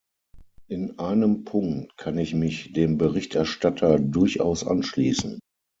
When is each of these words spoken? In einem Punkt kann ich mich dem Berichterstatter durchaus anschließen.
In 0.67 0.97
einem 0.97 1.43
Punkt 1.45 1.95
kann 1.95 2.17
ich 2.17 2.33
mich 2.33 2.73
dem 2.73 2.97
Berichterstatter 2.97 3.99
durchaus 3.99 4.65
anschließen. 4.65 5.39